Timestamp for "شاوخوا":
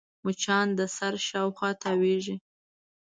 1.27-1.69